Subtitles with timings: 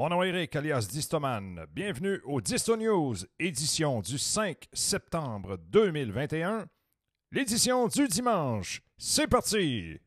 [0.00, 1.66] Mon nom est Eric, alias Distoman.
[1.74, 6.64] Bienvenue au Disto News, édition du 5 septembre 2021.
[7.32, 8.80] L'édition du dimanche.
[8.96, 10.00] C'est parti!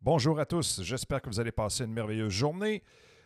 [0.00, 2.82] Bonjour à tous, j'espère que vous allez passer une merveilleuse journée.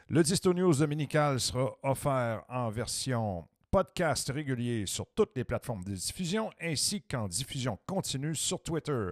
[0.09, 5.93] Le Disto News dominical sera offert en version podcast régulier sur toutes les plateformes de
[5.93, 9.11] diffusion ainsi qu'en diffusion continue sur Twitter.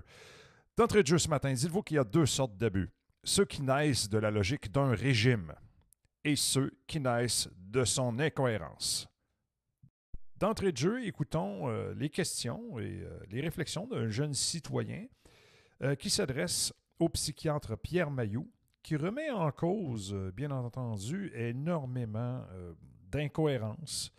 [0.77, 2.91] D'entrée de jeu ce matin, dites-vous qu'il y a deux sortes d'abus.
[3.23, 5.55] Ceux qui naissent de la logique d'un régime
[6.25, 9.09] et ceux qui naissent de son incohérence.
[10.39, 15.07] D'entrée de jeu, écoutons euh, les questions et euh, les réflexions d'un jeune citoyen
[15.83, 18.49] euh, qui s'adresse au psychiatre Pierre Mailloux,
[18.83, 22.75] qui remet en cause, euh, bien entendu, énormément euh,
[23.11, 24.13] d'incohérences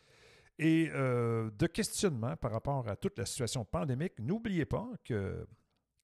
[0.59, 4.13] et de questionnements par rapport à toute la situation pandémique.
[4.19, 5.47] N'oubliez pas que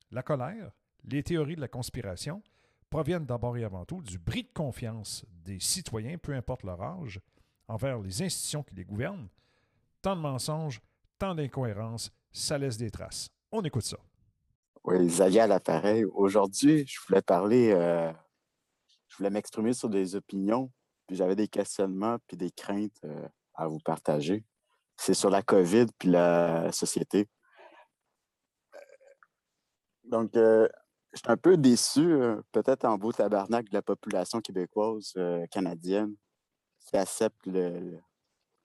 [0.10, 0.72] la colère,
[1.04, 2.42] les théories de la conspiration
[2.90, 7.20] proviennent d'abord et avant tout du bris de confiance des citoyens, peu importe leur âge,
[7.68, 9.30] envers les institutions qui les gouvernent.
[10.02, 10.82] Tant de mensonges,
[11.20, 13.30] tant d'incohérences, ça laisse des traces.
[13.52, 14.00] On écoute ça.
[14.84, 16.06] Oui, Xavier à l'appareil.
[16.06, 18.12] Aujourd'hui, je voulais parler, euh,
[19.08, 20.72] je voulais m'exprimer sur des opinions,
[21.08, 24.44] puis j'avais des questionnements puis des craintes euh, à vous partager.
[24.98, 27.28] C'est sur la COVID puis la société.
[30.04, 30.68] Donc, euh,
[31.14, 32.08] je suis un peu déçu,
[32.52, 35.14] peut-être en beau tabarnak de la population québécoise,
[35.52, 36.16] canadienne,
[36.86, 38.00] qui accepte le- le-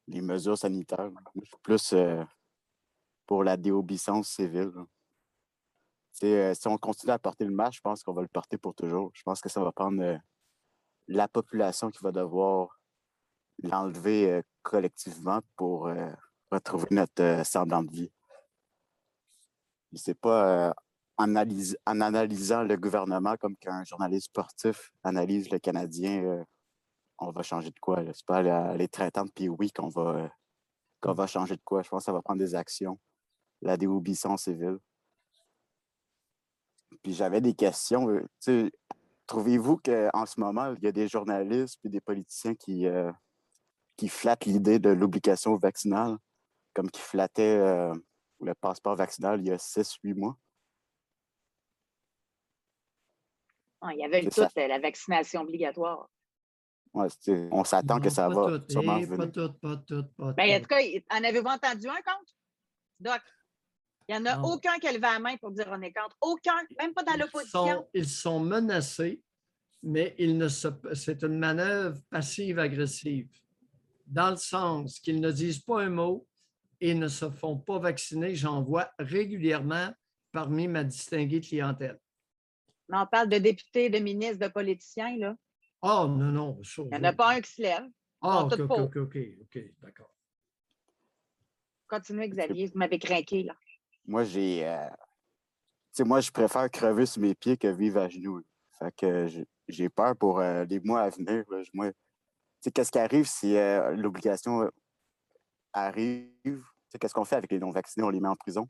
[0.09, 1.10] les mesures sanitaires.
[1.43, 1.94] Je plus
[3.27, 4.72] pour la déobéissance civile.
[6.23, 8.75] Euh, si on continue à porter le masque, je pense qu'on va le porter pour
[8.75, 9.11] toujours.
[9.15, 10.17] Je pense que ça va prendre euh,
[11.09, 12.79] la population qui va devoir
[13.63, 15.91] l'enlever euh, collectivement pour
[16.51, 18.13] retrouver notre semblant de vie.
[19.95, 20.75] C'est pas
[21.19, 26.45] en, analysant le gouvernement comme qu'un journaliste sportif analyse le Canadien,
[27.19, 28.03] on va changer de quoi.
[28.13, 30.31] C'est pas à les traitantes puis oui qu'on va,
[31.03, 31.83] va changer de quoi.
[31.83, 32.99] Je pense que ça va prendre des actions.
[33.63, 34.79] La déobéissance civile.
[37.04, 38.09] Puis j'avais des questions.
[38.09, 38.70] euh,
[39.26, 43.12] Trouvez-vous qu'en ce moment, il y a des journalistes et des politiciens qui, euh,
[43.97, 46.16] qui flattent l'idée de l'obligation vaccinale,
[46.75, 47.94] comme qui flattaient euh,
[48.41, 50.37] le passeport vaccinal il y a 6-8 mois?
[53.81, 56.09] Ah, il y avait euh, la vaccination obligatoire.
[56.94, 57.09] Ouais,
[57.50, 59.76] on s'attend que ça pas va sûrement Pas pas
[60.16, 62.34] pas Ben, en tout cas, en avez-vous entendu un contre?
[63.00, 63.21] Doc,
[64.09, 64.53] il n'y en a Non.
[64.53, 66.16] aucun qui a levé la main pour dire on est contre.
[66.20, 67.66] Aucun, même pas dans Ils l'opposition.
[67.66, 69.22] sont, ils sont menacés,
[69.82, 73.28] mais ils ne se- c'est une manœuvre passive-agressive,
[74.06, 76.26] dans le sens qu'ils ne disent pas un mot
[76.81, 78.34] et ne se font pas vacciner.
[78.34, 79.88] J'en vois régulièrement
[80.32, 81.98] parmi ma distinguée clientèle.
[82.88, 85.16] Mais on parle de députés, de ministres, de politiciens.
[85.16, 85.34] Là.
[85.81, 86.62] Oh, non, non.
[86.62, 87.16] ça, Il n'y en a oui.
[87.16, 87.84] pas un qui se lève.
[88.21, 88.59] Ah, OK.
[88.60, 90.10] OK, OK, OK, d'accord.
[91.88, 93.42] Continuez, Xavier, vous m'avez craqué.
[93.44, 93.54] Là.
[94.06, 94.66] Moi, j'ai.
[94.66, 98.42] euh, tu sais, moi, je préfère crever sur mes pieds que vivre à genoux.
[98.78, 99.26] Fait que
[99.69, 101.44] j'ai- peur pour euh, les mois à venir.
[101.48, 101.92] tu
[102.60, 104.69] sais, qu'est-ce qui arrive si euh, l'obligation
[105.72, 106.31] arrive?
[106.44, 106.60] Tu
[106.91, 108.04] sais, Qu'est-ce qu'on fait avec les non-vaccinés?
[108.04, 108.68] On les met en prison?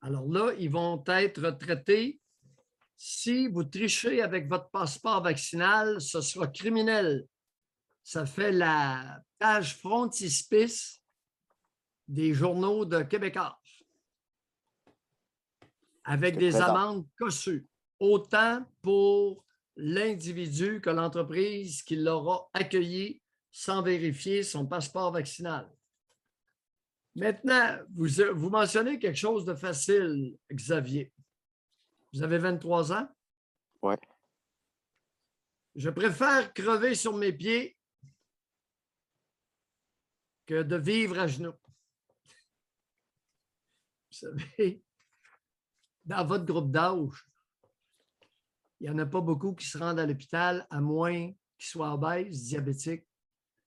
[0.00, 2.20] Alors là, ils vont être traités.
[2.96, 7.26] Si vous trichez avec votre passeport vaccinal, ce sera criminel.
[8.02, 11.03] Ça fait la page frontispice
[12.08, 13.58] des journaux de Québécois.
[16.04, 17.66] Avec des amendes cossues,
[17.98, 19.44] autant pour
[19.76, 25.70] l'individu que l'entreprise qui l'aura accueilli sans vérifier son passeport vaccinal.
[27.14, 31.12] Maintenant, vous, vous mentionnez quelque chose de facile, Xavier.
[32.12, 33.08] Vous avez 23 ans?
[33.82, 33.98] Ouais.
[35.74, 37.76] Je préfère crever sur mes pieds
[40.46, 41.54] que de vivre à genoux.
[44.22, 44.82] Vous savez,
[46.04, 47.24] dans votre groupe d'âge,
[48.80, 51.92] il n'y en a pas beaucoup qui se rendent à l'hôpital, à moins qu'ils soient
[51.94, 53.06] obèses, diabétiques,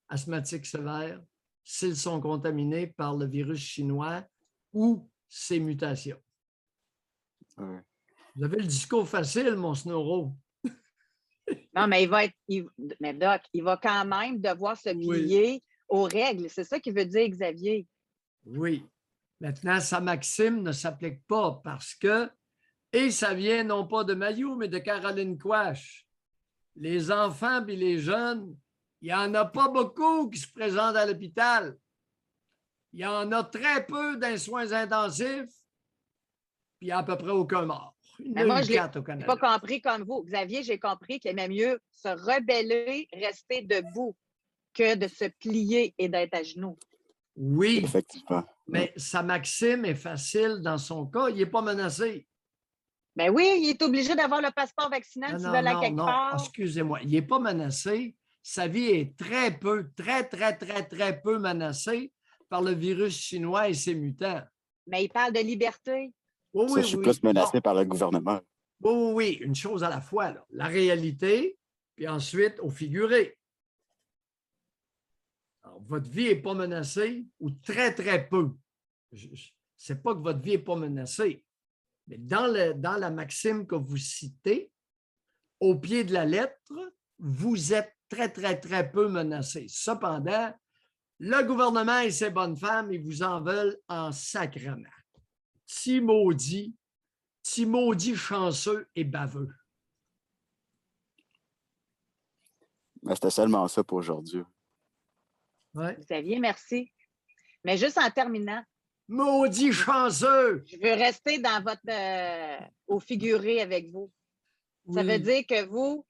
[0.09, 1.21] asthmatiques sévères,
[1.63, 4.23] s'ils sont contaminés par le virus chinois
[4.73, 6.21] ou ses mutations.
[7.57, 7.81] Ouais.
[8.35, 10.33] Vous avez le discours facile, mon Snoro.
[11.73, 12.35] Non, mais il va être.
[12.49, 12.67] il-
[12.99, 15.07] mais Doc, il va quand même devoir se Oui.
[15.07, 16.49] plier aux règles.
[16.49, 17.87] C'est ça qui veut dire, Xavier.
[18.45, 18.85] Oui.
[19.39, 22.29] Maintenant, sa maxime ne s'applique pas parce que,
[22.91, 26.07] et ça vient non pas de Mayou, mais de Caroline Quash.
[26.75, 28.55] Les enfants et les jeunes,
[29.01, 31.77] il n'y en a pas beaucoup qui se présentent à l'hôpital.
[32.93, 35.53] Il y en a très peu dans les soins intensifs,
[36.79, 37.95] puis il n'y a à peu près aucun mort.
[38.19, 38.71] Il y en Mais a moi, je
[39.13, 40.23] n'ai pas compris comme vous.
[40.23, 44.15] Xavier, j'ai compris qu'il aimait mieux se rebeller, rester debout,
[44.73, 46.77] que de se plier et d'être à genoux.
[47.39, 48.43] Oui, Effectivement.
[48.67, 51.29] mais sa maxime est facile dans son cas.
[51.29, 52.27] Il n'est pas menacé.
[53.15, 55.95] Ben oui, il est obligé d'avoir le passeport vaccinal Non, s'il non, veut aller quelque
[55.95, 56.33] non, part.
[56.39, 56.99] excusez-moi.
[57.03, 58.15] Il n'est pas menacé.
[58.43, 62.11] Sa vie est très peu, très, très, très, très peu menacée
[62.49, 64.41] par le virus chinois et ses mutants.
[64.87, 66.11] Mais il parle de liberté.
[66.53, 67.03] Oui, Ça, oui, je suis oui.
[67.03, 68.39] plus menacé Bon, par le gouvernement.
[68.81, 70.31] oui, oui, oui, une chose à la fois.
[70.31, 70.45] là.
[70.51, 71.57] La réalité,
[71.95, 73.36] puis ensuite au figuré.
[75.85, 78.51] Votre vie n'est pas menacée ou très, très peu?
[79.11, 79.27] Je-
[79.77, 81.45] C'est pas que votre vie n'est pas menacée,
[82.07, 84.71] mais dans, la maxime que vous citez,
[85.59, 86.73] au pied de la lettre,
[87.19, 89.67] vous êtes très, très, très peu menacé.
[89.69, 90.53] Cependant,
[91.19, 94.89] le gouvernement et ses bonnes femmes, ils vous en veulent en sacrement.
[95.65, 96.75] Si maudit,
[97.43, 99.49] si maudit chanceux et baveux.
[103.03, 104.43] Mais c'était seulement ça pour aujourd'hui.
[105.77, 105.95] Ouais.
[105.99, 106.91] Xavier, merci.
[107.63, 108.63] Mais juste en terminant,
[109.09, 110.63] Maudit chanceux!
[110.67, 112.57] je veux rester dans votre euh,
[112.87, 114.11] au figuré avec vous.
[114.93, 115.07] Ça Oui.
[115.07, 116.05] veut dire que vous,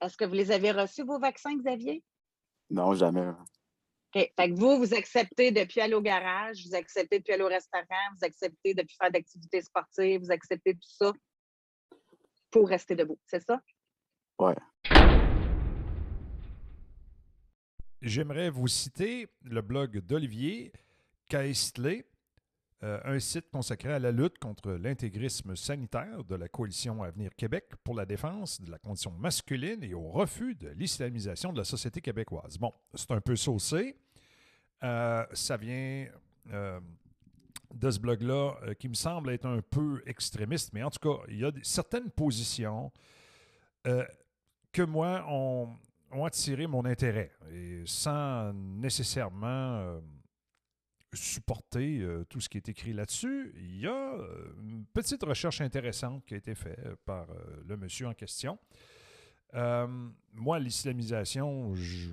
[0.00, 2.04] est-ce que vous les avez reçus, vos vaccins, Xavier?
[2.70, 3.26] Non, jamais.
[3.28, 3.38] OK.
[4.14, 7.84] Fait que vous, vous acceptez depuis aller au garage, vous acceptez depuis aller au restaurant,
[8.16, 11.12] vous acceptez depuis faire d'activités sportives, vous acceptez tout ça
[12.50, 13.18] pour rester debout.
[13.26, 13.60] C'est ça?
[18.08, 20.72] J'aimerais vous citer le blog d'Olivier
[21.28, 22.06] Caestley,
[22.82, 27.66] euh, un site consacré à la lutte contre l'intégrisme sanitaire de la coalition Avenir Québec
[27.84, 32.00] pour la défense de la condition masculine et au refus de l'islamisation de la société
[32.00, 32.56] québécoise.
[32.56, 33.94] Bon, c'est un peu saucé.
[34.82, 36.06] Euh, ça vient
[36.50, 36.80] euh,
[37.74, 41.40] de ce blog-là qui me semble être un peu extrémiste, mais en tout cas, il
[41.40, 42.90] y a certaines positions
[44.72, 45.74] que moi, ont,
[46.12, 49.46] ont attiré mon intérêt, et sans nécessairement
[49.78, 50.00] euh,
[51.14, 53.52] supporter euh, tout ce qui est écrit là-dessus.
[53.56, 57.26] Il y a euh, une petite recherche intéressante qui a été faite par
[57.66, 58.58] le monsieur en question.
[59.54, 62.10] Moi, l'islamisation, je-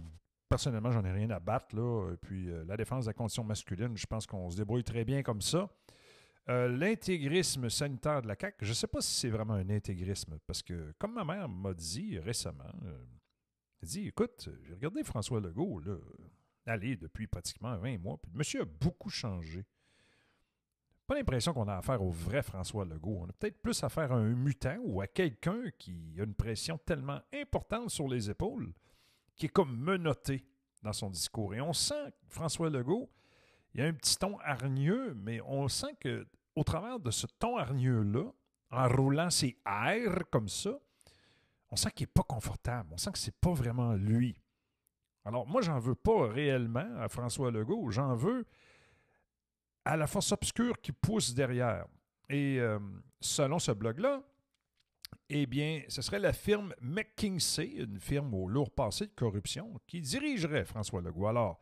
[0.49, 1.75] personnellement, j'en ai rien à battre.
[1.75, 2.11] Là.
[2.13, 5.21] Et puis, la défense de la condition masculine, je pense qu'on se débrouille très bien
[5.21, 5.69] comme ça.
[6.47, 10.37] Euh, L'intégrisme sanitaire de la CAQ, je ne sais pas si c'est vraiment un intégrisme,
[10.45, 12.63] parce que, comme ma mère m'a dit récemment,
[13.81, 15.97] elle dit Écoute, j'ai regardé François Legault, là,
[16.65, 19.65] aller depuis pratiquement 20 mois, puis le monsieur a beaucoup changé.
[21.07, 23.19] Pas l'impression qu'on a affaire au vrai François Legault.
[23.21, 26.79] On a peut-être plus affaire à un mutant ou à quelqu'un qui a une pression
[26.79, 28.73] tellement importante sur les épaules
[29.35, 30.47] qui est comme menotté
[30.81, 31.53] dans son discours.
[31.53, 33.11] Et on sent que François Legault,
[33.73, 37.57] il a un petit ton hargneux, mais on sent que au travers de ce ton
[37.57, 38.31] hargneux-là,
[38.71, 40.79] en roulant ses airs comme ça,
[41.71, 42.89] on sent qu'il n'est pas confortable.
[42.93, 44.39] On sent que c'est pas vraiment lui.
[45.25, 47.89] Alors, moi, j'en veux pas réellement à François Legault.
[47.89, 48.45] J'en veux
[49.83, 51.85] à la force obscure qui pousse derrière.
[52.29, 52.79] Et euh,
[53.19, 54.23] selon ce blog-là,
[55.29, 60.01] eh bien, ce serait la firme McKinsey, une firme au lourd passé de corruption, qui
[60.01, 61.27] dirigerait François Legault.
[61.27, 61.59] Alors,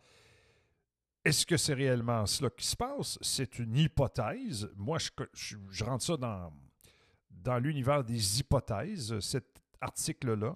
[1.23, 3.17] est-ce que c'est réellement cela qui se passe?
[3.21, 4.69] C'est une hypothèse.
[4.75, 4.97] Moi,
[5.33, 10.55] je, rentre ça dans, l'univers des hypothèses, cet article-là.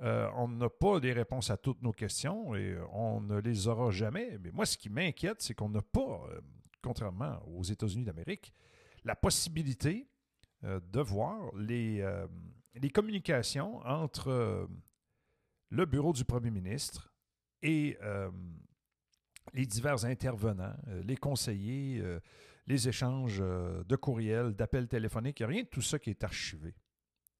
[0.00, 3.90] Euh, on n'a pas des réponses à toutes nos questions et on ne les aura
[3.90, 4.38] jamais.
[4.40, 6.40] Mais moi, ce qui m'inquiète, c'est qu'on n'a pas, euh,
[6.82, 8.52] contrairement aux États-Unis d'Amérique,
[9.04, 10.08] la possibilité
[10.64, 12.26] euh, de voir les, euh,
[12.92, 14.66] communications entre euh,
[15.70, 17.12] le bureau du premier ministre
[17.62, 18.30] et euh,
[19.54, 22.20] les divers intervenants, euh, les conseillers, euh,
[22.66, 25.40] les échanges euh, de courriels, d'appels téléphoniques.
[25.40, 26.74] Il n'y a rien de tout ça qui est archivé.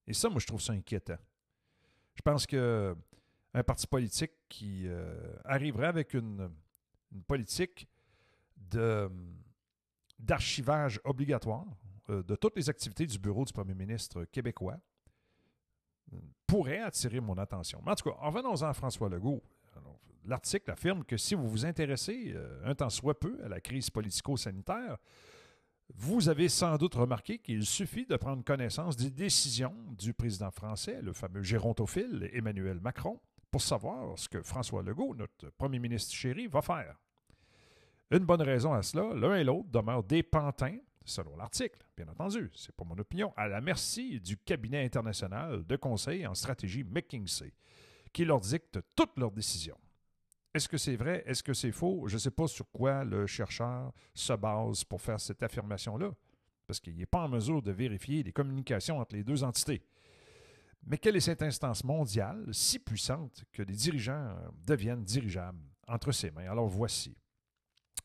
[0.06, 1.18] Et ça, moi, je trouve ça inquiétant.
[2.14, 2.96] Je pense que
[3.54, 6.50] un parti politique qui euh, arriverait avec une,
[7.26, 7.86] politique
[8.56, 9.10] de,
[10.18, 11.66] d'archivage obligatoire
[12.08, 14.78] euh, de toutes les activités du bureau du premier ministre québécois
[16.12, 16.16] euh,
[16.46, 17.82] pourrait attirer mon attention.
[17.84, 19.42] Mais en tout cas, en revenons-en à François Legault.
[20.24, 23.90] L'article affirme que si vous vous intéressez euh, un temps soit peu à la crise
[23.90, 24.98] politico-sanitaire,
[25.94, 31.00] vous avez sans doute remarqué qu'il suffit de prendre connaissance des décisions du président français,
[31.02, 33.20] le fameux gérontophile Emmanuel Macron,
[33.50, 36.96] pour savoir ce que François Legault, notre premier ministre chéri, va faire.
[38.10, 42.50] Une bonne raison à cela, l'un et l'autre demeurent des pantins, selon l'article, bien entendu,
[42.54, 47.52] c'est pas mon opinion, à la merci du cabinet international de conseil en stratégie McKinsey,
[48.12, 49.78] qui leur dicte toutes leurs décisions.
[50.54, 51.22] Est-ce que c'est vrai?
[51.26, 52.04] Est-ce que c'est faux?
[52.08, 56.12] Je ne sais pas sur quoi le chercheur se base pour faire cette affirmation-là,
[56.66, 59.82] parce qu'il n'est pas en mesure de vérifier les communications entre les deux entités.
[60.84, 66.12] Mais quelle est cette instance mondiale si puissante que les dirigeants euh, deviennent dirigeables entre
[66.12, 66.50] ses mains?
[66.50, 67.16] Alors voici.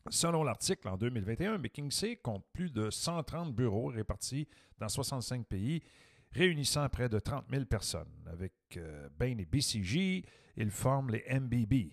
[0.10, 5.82] Selon l'article, en 2021, McKinsey compte plus de 130 bureaux répartis dans 65 pays,
[6.32, 8.14] réunissant près de 30 000 personnes.
[8.28, 10.24] Avec euh, Bain et BCG,
[10.56, 11.92] ils forment les MBB,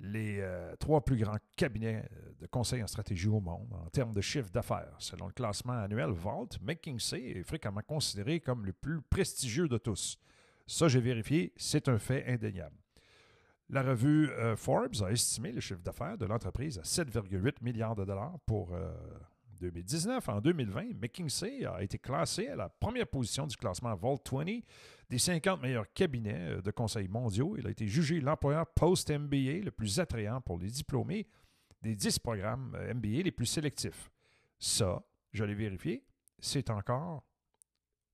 [0.00, 4.12] les euh, trois plus grands cabinets euh, de conseil en stratégie au monde en termes
[4.12, 4.94] de chiffre d'affaires.
[4.98, 10.18] Selon le classement annuel Vault, McKinsey est fréquemment considéré comme le plus prestigieux de tous.
[10.66, 12.76] Ça, j'ai vérifié, c'est un fait indéniable.
[13.70, 18.04] La revue euh, Forbes a estimé le chiffre d'affaires de l'entreprise à 7,8 milliards de
[18.04, 18.76] dollars pour
[19.70, 20.28] 2019.
[20.28, 24.60] En 2020, McKinsey a été classé à la première position du classement Vault 20
[25.10, 27.56] des 50 meilleurs cabinets euh, de conseil mondiaux.
[27.58, 31.26] Il a été jugé l'employeur post-MBA le plus attrayant pour les diplômés
[31.82, 34.10] des 10 programmes euh, MBA les plus sélectifs.
[34.58, 35.02] Ça,
[35.32, 36.04] je l'ai vérifié,
[36.38, 37.24] c'est encore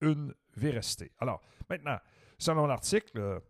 [0.01, 1.13] une véracité.
[1.19, 1.99] Alors, maintenant,
[2.39, 3.41] selon l'article euh,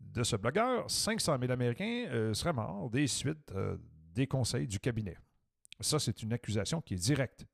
[0.00, 3.76] de ce blogueur, 500 000 Américains euh, seraient morts des suites euh,
[4.14, 5.16] des conseils du cabinet.
[5.80, 7.46] Ça, c'est une accusation qui est directe.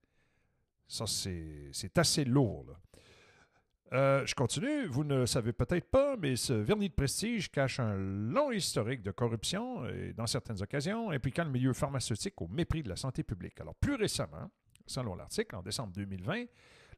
[0.88, 2.66] Ça, c'est assez lourd.
[3.92, 4.86] Euh, je continue.
[4.86, 9.02] Vous ne le savez peut-être pas, mais ce vernis de prestige cache un long historique
[9.02, 13.22] de corruption et, dans certaines occasions, impliquant le milieu pharmaceutique au mépris de la santé
[13.22, 13.60] publique.
[13.60, 14.50] Alors, plus récemment,
[14.86, 16.46] selon l'article, en décembre 2020,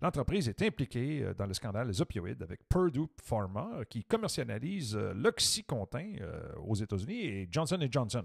[0.01, 5.13] l'entreprise est impliquée euh, dans le scandale des opioïdes avec Purdue Pharma, qui commercialise euh,
[5.15, 6.15] l'Oxycontin
[6.57, 8.25] aux États-Unis et Johnson Johnson.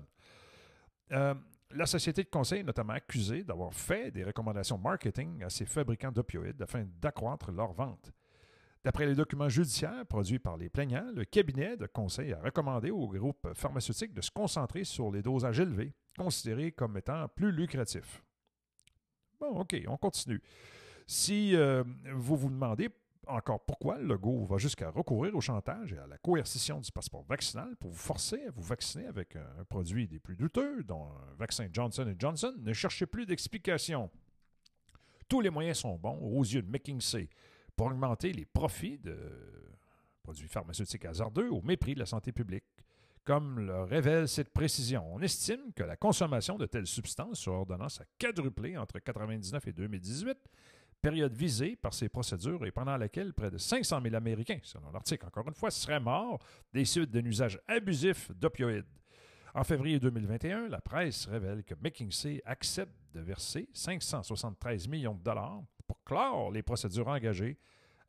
[1.75, 6.11] La société de conseil est notamment accusée d'avoir fait des recommandations marketing à ses fabricants
[6.11, 8.11] d'opioïdes afin d'accroître leurs ventes.
[8.83, 13.07] D'après les documents judiciaires produits par les plaignants, le cabinet de conseil a recommandé au
[13.07, 18.23] groupe pharmaceutique de se concentrer sur les dosages élevés, considérés comme étant plus lucratifs.
[19.39, 20.41] Bon, OK, on continue.
[21.07, 22.89] Si euh, vous vous demandez
[23.27, 27.23] encore pourquoi le Legault va jusqu'à recourir au chantage et à la coercition du passeport
[27.23, 31.35] vaccinal pour vous forcer à vous vacciner avec un, produit des plus douteux, dont un
[31.35, 34.09] vaccin Johnson Johnson, ne cherchez plus d'explications.
[35.27, 37.29] Tous les moyens sont bons aux yeux de McKinsey
[37.75, 39.17] pour augmenter les profits de
[40.21, 42.65] produits pharmaceutiques hasardeux au mépris de la santé publique.
[43.23, 48.01] Comme le révèle cette précision, on estime que la consommation de telles substances sur ordonnance
[48.01, 50.37] a quadruplé entre 1999 et 2018,
[51.03, 55.25] période visée par ces procédures et pendant laquelle près de 500 000 Américains, selon l'article
[55.25, 56.39] encore une fois, seraient morts
[56.73, 58.85] des suites d'un usage abusif d'opioïdes.
[59.53, 65.61] En février 2021, la presse révèle que McKinsey accepte de verser 573 millions de dollars
[65.85, 67.59] pour clore les procédures engagées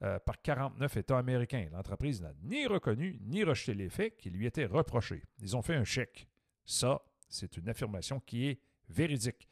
[0.02, 1.66] euh, par 49 États américains.
[1.72, 5.24] L'entreprise n'a ni reconnu ni rejeté les faits qui lui étaient reprochés.
[5.40, 6.28] Ils ont fait un chèque.
[6.64, 9.48] Ça, c'est une affirmation qui est véridique.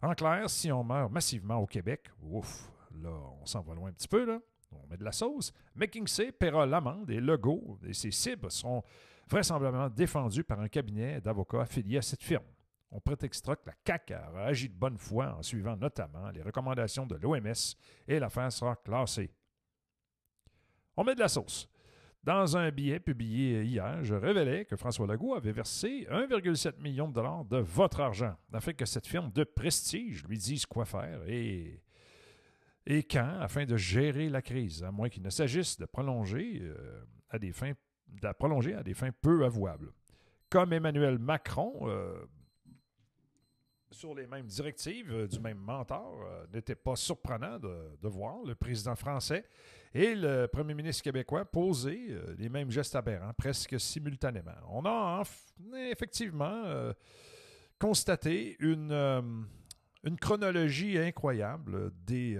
[0.00, 2.70] En clair, si on meurt massivement au Québec, ouf,
[3.02, 3.10] là,
[3.40, 4.40] on s'en va loin un petit peu, là.
[4.72, 5.52] On met de la sauce.
[5.74, 8.82] McKinsey paiera l'amende et Legault et ses cibles seront
[9.28, 12.44] vraisemblablement défendus par un cabinet d'avocats affilié à cette firme.
[12.90, 17.06] On prétextera que la CAQ a agi de bonne foi en suivant notamment les recommandations
[17.06, 19.30] de l'OMS et l'affaire sera classée.
[20.96, 21.68] On met de la sauce.
[22.22, 27.12] Dans un billet publié hier, je révélais que François Legault avait versé 1,7 million de
[27.12, 31.82] dollars de votre argent afin que cette firme de prestige lui dise quoi faire et,
[32.86, 33.38] et quand?
[33.40, 37.52] Afin de gérer la crise, à moins qu'il ne s'agisse de prolonger, euh, à des
[37.52, 37.72] fins,
[38.08, 39.92] de la prolonger à des fins peu avouables.
[40.50, 42.26] Comme Emmanuel Macron, euh,
[43.90, 48.94] sur les mêmes directives euh, du même mentor, n'était pas surprenant de, voir le président
[48.96, 49.48] français
[49.94, 54.52] et le premier ministre québécois poser les mêmes gestes aberrants presque simultanément.
[54.68, 56.64] On a en- effectivement
[57.78, 59.46] constaté une,
[60.20, 62.36] chronologie incroyable des,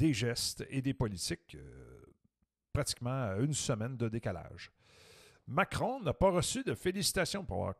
[0.00, 2.00] des gestes et des politiques, euh,
[2.72, 4.72] pratiquement à une semaine de décalage.
[5.46, 7.74] Macron n'a pas reçu de félicitations pour avoir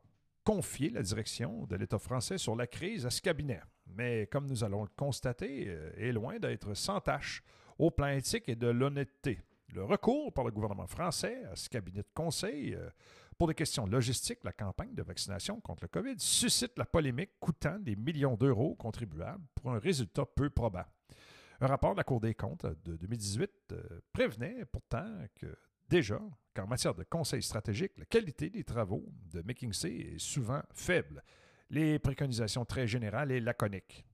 [0.45, 3.63] confié la direction de l'État français sur la crise à ce cabinet.
[3.87, 7.43] Mais comme nous allons le constater, euh, est loin d'être sans tâche
[7.79, 9.41] au plan éthique et de l'honnêteté.
[9.73, 12.91] Le recours par le gouvernement français à ce cabinet de conseil euh,
[13.39, 17.79] pour des questions logistiques, la campagne de vaccination contre le COVID suscite la polémique coûtant
[17.79, 20.91] des millions d'euros aux contribuables pour un résultat peu probable.
[21.63, 25.55] Un rapport de la Cour des comptes de 2018 euh, prévenait pourtant que
[25.89, 26.19] déjà
[26.55, 31.23] qu'en matière de conseil stratégique, la qualité des travaux de McKinsey est souvent faible.
[31.69, 34.07] Les préconisations très générales et laconiques.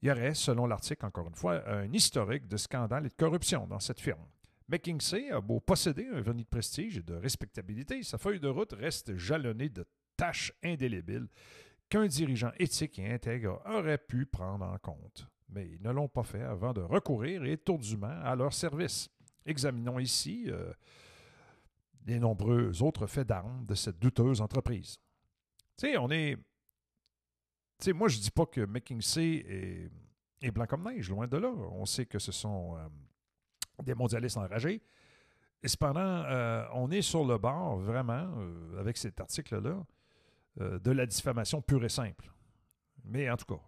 [0.00, 3.66] Il y aurait, selon l'article, encore une fois, un historique de scandales et de corruption
[3.66, 4.24] dans cette firme.
[4.68, 8.72] McKinsey a beau posséder un vernis de prestige et de respectabilité, sa feuille de route
[8.72, 9.84] reste jalonnée de
[10.16, 11.28] tâches indélébiles
[11.90, 15.28] qu'un dirigeant éthique et intègre aurait pu prendre en compte.
[15.50, 19.08] Mais ils ne l'ont pas fait avant de recourir étourdument à leur service.
[19.46, 20.72] Examinons ici euh,
[22.06, 24.98] les nombreux autres faits d'armes de cette douteuse entreprise.
[25.76, 26.36] Tu sais, on est.
[27.78, 29.90] Tu sais, moi, je dis pas que McKinsey
[30.42, 31.48] est, blanc comme neige, loin de là.
[31.48, 34.82] On sait que ce sont euh, des mondialistes enragés.
[35.62, 38.28] Et cependant, euh, on est sur le bord, vraiment,
[38.78, 39.84] avec cet article-là,
[40.56, 42.32] de la diffamation pure et simple.
[43.04, 43.60] Mais en tout cas,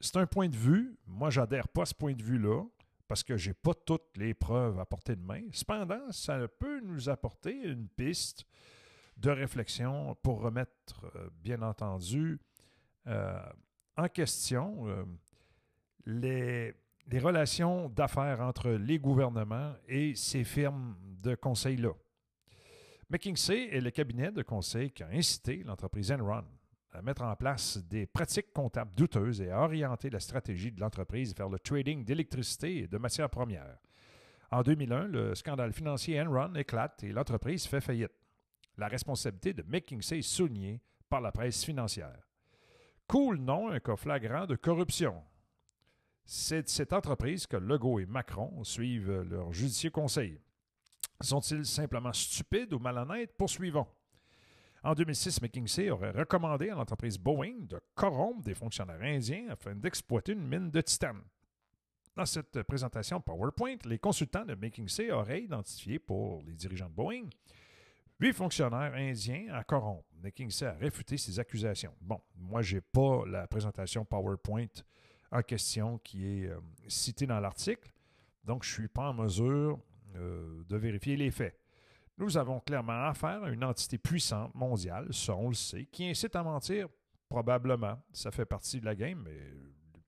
[0.00, 0.96] c'est un point de vue.
[1.06, 2.62] Moi, j'adhère pas à ce point de vue-là
[3.08, 5.42] parce que j'ai pas toutes les preuves à portée de main.
[5.52, 8.44] Cependant, ça peut nous apporter une piste
[9.16, 12.40] de réflexion pour remettre, euh, bien entendu,
[13.06, 13.38] euh,
[13.96, 15.04] en question euh,
[16.06, 16.74] les,
[17.06, 21.92] les relations d'affaires entre les gouvernements et ces firmes de conseil-là.
[23.10, 26.44] McKinsey est le cabinet de conseil qui a incité l'entreprise Enron
[26.94, 31.34] à mettre en place des pratiques comptables douteuses et à orienter la stratégie de l'entreprise
[31.34, 33.78] vers le trading d'électricité et de matières premières.
[34.50, 38.12] En 2001, le scandale financier Enron éclate et l'entreprise fait faillite.
[38.76, 42.22] La responsabilité de McKinsey est soulignée par la presse financière.
[43.08, 45.22] Cool non, un cas flagrant de corruption.
[46.24, 50.40] C'est de cette entreprise que Legault et Macron suivent leur judicieux conseil.
[51.20, 53.36] Sont-ils simplement stupides ou malhonnêtes?
[53.36, 53.86] Poursuivons.
[54.84, 60.32] En 2006, McKinsey aurait recommandé à l'entreprise Boeing de corrompre des fonctionnaires indiens afin d'exploiter
[60.32, 61.22] une mine de titane.
[62.14, 67.30] Dans cette présentation PowerPoint, les consultants de McKinsey auraient identifié pour les dirigeants de Boeing
[68.20, 70.04] huit fonctionnaires indiens à corrompre.
[70.22, 71.94] McKinsey a réfuté ces accusations.
[72.02, 74.66] Bon, moi, je n'ai pas la présentation PowerPoint
[75.32, 77.90] en question qui est euh, citée dans l'article,
[78.44, 79.80] donc je ne suis pas en mesure
[80.16, 81.58] euh, de vérifier les faits.
[82.16, 86.36] Nous avons clairement affaire à une entité puissante mondiale, ça on le sait, qui incite
[86.36, 86.88] à mentir,
[87.28, 88.00] probablement.
[88.12, 89.36] Ça fait partie de la game, mais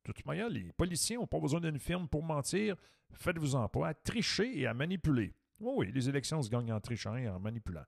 [0.06, 2.76] de toute manière, les policiers n'ont pas besoin d'une firme pour mentir.
[3.12, 5.34] Faites-vous-en pas, à tricher et à manipuler.
[5.58, 7.84] Oui, oui, les élections se gagnent en trichant et en manipulant.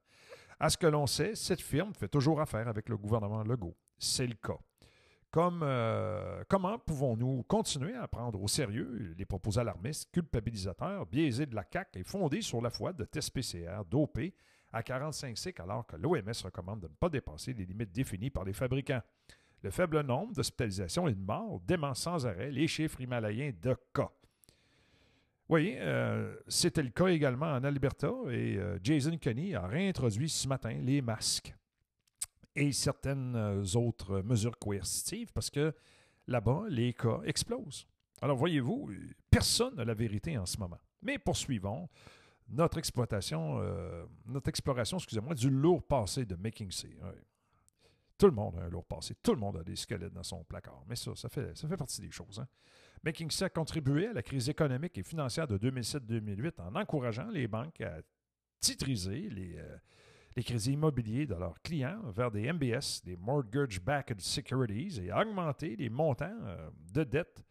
[0.59, 3.77] À ce que l'on sait, cette firme fait toujours affaire avec le gouvernement Legault.
[3.99, 4.59] C'est le cas.
[5.37, 11.65] Euh, comment pouvons-nous continuer à prendre au sérieux les propos alarmistes, culpabilisateurs, biaisés de la
[11.71, 14.35] CAQ et fondés sur la foi de tests PCR dopés
[14.73, 18.45] à 45 cycles alors que l'OMS recommande de ne pas dépasser les limites définies par
[18.45, 19.03] les fabricants?
[19.63, 24.11] Le faible nombre d'hospitalisations et de morts dément sans arrêt les chiffres himalayens de cas.
[25.49, 30.47] Oui, euh, c'était le cas également en Alberta et euh, Jason Kenney a réintroduit ce
[30.47, 31.58] matin les masques
[32.59, 35.73] et certaines euh, autres mesures coercitives parce que
[36.27, 37.87] là-bas, les cas explosent.
[38.21, 38.91] Alors voyez-vous,
[39.31, 40.79] personne n'a la vérité en ce moment.
[41.03, 41.89] Mais poursuivons
[42.49, 46.97] notre exploitation, euh, notre exploration, excusez-moi, du lourd passé de McKinsey.
[47.03, 47.23] Ouais.
[48.17, 49.15] Tout le monde a un lourd passé.
[49.23, 50.83] Tout le monde a des squelettes dans son placard.
[50.89, 52.41] Mais ça, ça fait, ça fait partie des choses.
[52.41, 52.49] Hein.
[53.05, 57.81] McKinsey a contribué à la crise économique et financière de 2007-2008 en encourageant les banques
[57.81, 57.99] à
[58.61, 59.77] titriser les, euh,
[60.39, 65.89] les crédits immobiliers de leurs clients vers des MBS, des Mortgage-Backed Securities, et augmenter les
[65.89, 67.43] montants euh, de dette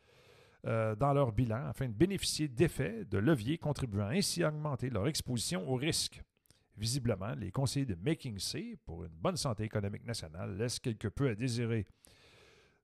[0.65, 5.05] euh, dans leur bilan afin de bénéficier d'effets de levier contribuant ainsi à augmenter leur
[5.05, 6.21] exposition au risque.
[6.77, 11.35] Visiblement, les conseillers de McKinsey pour une bonne santé économique nationale laissent quelque peu à
[11.35, 11.85] désirer.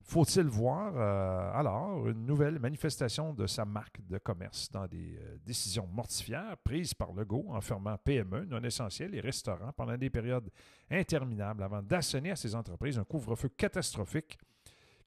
[0.04, 5.38] Faut-il voir euh, alors une nouvelle manifestation de sa marque de commerce dans des euh,
[5.46, 10.50] décisions mortifières prises par Legault en fermant PME non essentielles et restaurants pendant des périodes
[10.92, 14.38] interminables avant d'assonner à ces entreprises un couvre-feu catastrophique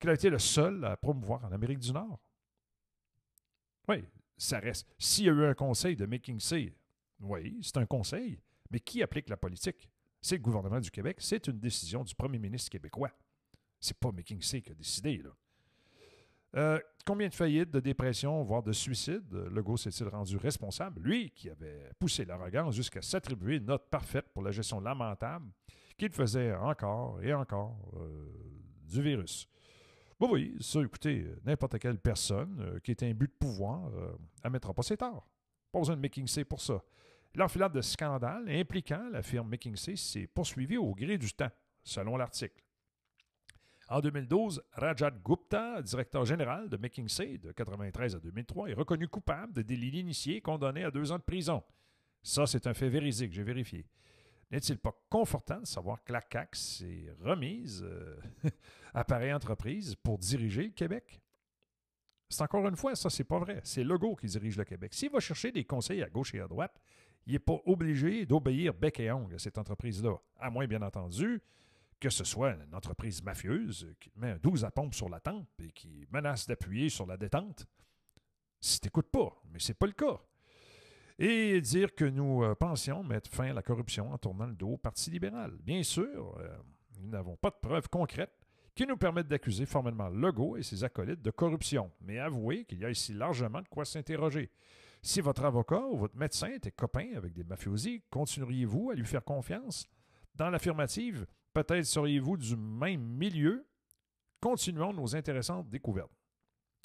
[0.01, 2.19] qu'il a été le seul à promouvoir en Amérique du Nord?
[3.89, 4.03] Oui,
[4.39, 4.95] ça reste.
[4.99, 6.75] S'il y a eu un conseil de McKinsey,
[7.21, 9.91] oui, c'est un conseil, mais qui applique la politique?
[10.23, 13.13] C'est le gouvernement du Québec, c'est une décision du premier ministre québécois.
[13.81, 15.31] C'est pas McKinsey qui a décidé, là.
[16.57, 21.03] Euh, combien de faillites, de dépressions, voire de suicides Legault s'est-il rendu responsable?
[21.03, 25.51] Lui qui avait poussé l'arrogance jusqu'à s'attribuer une note parfaite pour la gestion lamentable
[25.99, 28.33] qu'il faisait encore et encore euh,
[28.89, 29.47] du virus.
[30.19, 33.91] Bon, oui, ça, écoutez, n'importe quelle personne euh, qui est un but de pouvoir
[34.43, 35.29] admettra pas ses torts.
[35.71, 36.83] Pas besoin de McKinsey pour ça.
[37.35, 41.51] L'enfilade de scandales impliquant la firme McKinsey s'est poursuivie au gré du temps,
[41.85, 42.66] selon l'article.
[43.89, 49.53] En 2012, Rajat Gupta, directeur général de McKinsey de 1993 à 2003, est reconnu coupable
[49.53, 51.63] de délits d'initié condamné à deux ans de prison.
[52.21, 53.87] Ça, c'est un fait véridique, j'ai vérifié.
[54.51, 58.17] N'est-il pas confortant de savoir que la CAQ s'est remise euh,
[58.95, 61.21] à pareille entreprise pour diriger le Québec?
[62.29, 63.61] C'est encore une fois, ça, c'est pas vrai.
[63.63, 64.95] C'est Legault qui dirige le Québec.
[64.95, 66.81] S'il va chercher des conseils à gauche et à droite,
[67.27, 70.17] il n'est pas obligé d'obéir bec et ongle à cette entreprise-là.
[70.39, 71.41] À moins, bien entendu,
[72.01, 75.49] que ce soit une entreprise mafieuse qui met un 12 à pompe sur la tempe
[75.61, 77.67] et qui menace d'appuyer sur la détente.
[78.61, 80.21] Si t'écoutes pas, mais c'est pas le cas.
[81.19, 84.73] Et dire que nous euh, pensions mettre fin à la corruption en tournant le dos
[84.73, 85.57] au Parti libéral.
[85.63, 86.57] Bien sûr, euh,
[87.01, 88.37] nous n'avons pas de preuves concrètes
[88.75, 92.85] qui nous permettent d'accuser formellement Legault et ses acolytes de corruption, mais avouez qu'il y
[92.85, 94.51] a ici largement de quoi s'interroger.
[95.01, 99.25] Si votre avocat ou votre médecin était copain avec des mafiosi, continueriez-vous à lui faire
[99.25, 99.87] confiance?
[100.35, 101.27] Dans l'affirmative,
[101.63, 103.67] peut-être seriez-vous du même milieu?
[104.41, 106.13] Continuons nos intéressantes découvertes.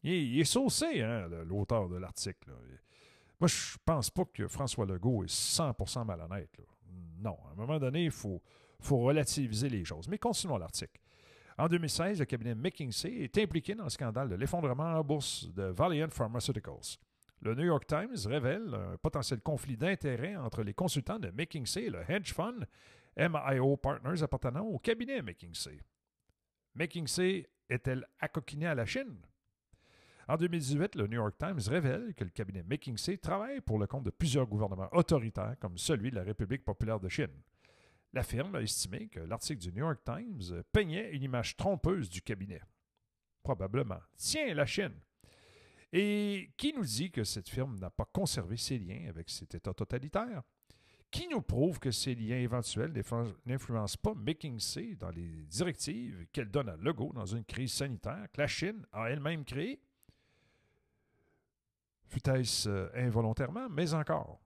[0.04, 2.50] Il est, saucé, hein, l'auteur de l'article.
[3.40, 6.58] Moi, je pense pas que François Legault est 100% malhonnête.
[7.20, 8.42] Non, à un moment donné, il faut,
[8.80, 10.08] faut relativiser les choses.
[10.08, 11.00] Mais continuons l'article.
[11.58, 15.64] En 2016, le cabinet McKinsey est impliqué dans le scandale de l'effondrement en bourse de
[15.64, 16.98] Valiant Pharmaceuticals.
[17.42, 21.90] Le New York Times révèle un potentiel conflit d'intérêts entre les consultants de McKinsey et
[21.90, 22.66] le hedge fund
[23.18, 25.80] MIO Partners appartenant au cabinet McKinsey.
[26.76, 29.22] McKinsey est-elle accoquinée à la Chine?
[30.28, 34.06] En 2018, le New York Times révèle que le cabinet McKinsey travaille pour le compte
[34.06, 37.42] de plusieurs gouvernements autoritaires comme celui de la République populaire de Chine.
[38.14, 42.22] La firme a estimé que l'article du New York Times peignait une image trompeuse du
[42.22, 42.62] cabinet.
[43.44, 44.00] Probablement.
[44.16, 45.00] Tiens, la Chine.
[45.92, 49.74] Et qui nous dit que cette firme n'a pas conservé ses liens avec cet État
[49.74, 50.44] totalitaire?
[51.12, 56.50] Qui nous prouve que ces liens éventuels n'influ- n'influencent pas McKinsey dans les directives qu'elle
[56.50, 59.82] donne à Legault dans une crise sanitaire que la Chine a elle-même créée?
[62.08, 64.40] Fut-ce euh, involontairement, mais encore.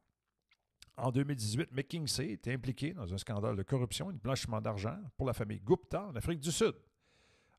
[0.98, 5.28] En 2018, McKinsey était impliqué dans un scandale de corruption et de blanchiment d'argent pour
[5.28, 6.74] la famille Gupta en Afrique du Sud.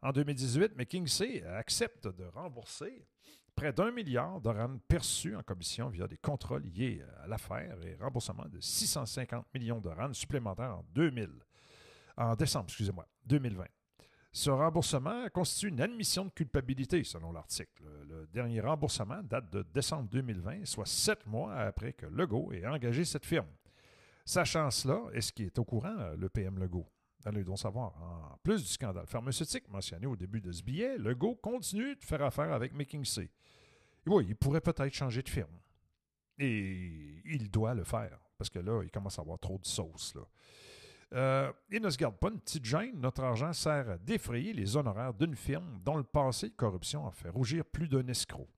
[0.03, 3.07] En 2018, McKinsey accepte de rembourser
[3.57, 7.97] près d'un milliard de rand perçus en commission via des contrats liés à l'affaire et
[7.97, 11.31] remboursement de 650 millions de rand supplémentaires en 2000,
[12.19, 13.65] en décembre, excusez-moi, 2020.
[14.31, 17.83] Ce remboursement constitue une admission de culpabilité, selon l'article.
[18.07, 23.07] Le, dernier remboursement date de décembre 2020, soit sept mois après que Legault ait engagé
[23.07, 23.49] cette firme.
[24.27, 26.87] Sachant cela, est-ce qu'il est au courant, euh, le PM Legault?
[27.27, 27.93] Allez donc savoir.
[28.01, 32.23] En plus du scandale pharmaceutique mentionné au début de ce billet, Legault continue de faire
[32.23, 33.25] affaire avec McKinsey.
[33.25, 33.31] Et
[34.11, 35.59] oui, il pourrait peut-être changer de firme.
[36.39, 40.15] Et il doit le faire, parce que là, il commence à avoir trop de sauce.
[41.15, 43.01] Euh, il ne se garde pas une petite gêne.
[43.01, 47.11] Notre argent sert à défrayer les honoraires d'une firme dont le passé de corruption a
[47.11, 48.49] fait rougir plus d'un escroc.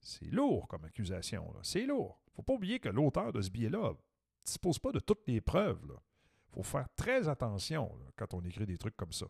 [0.00, 1.54] C'est lourd comme accusation.
[1.62, 2.22] C'est lourd.
[2.34, 5.98] faut pas oublier que l'auteur de ce billet-là ne dispose pas de toutes les preuves.
[6.50, 9.26] Il faut faire très attention quand on écrit des trucs comme ça.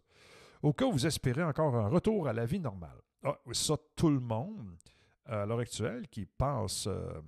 [0.62, 3.00] Au cas où vous espérez encore un retour à la vie normale.
[3.22, 4.76] Ah, ça, tout le monde,
[5.26, 7.20] à l'heure actuelle, qui passe euh,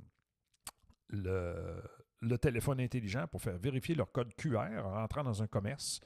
[1.09, 1.83] le,
[2.20, 6.00] le téléphone intelligent pour faire vérifier leur code QR en rentrant dans un commerce.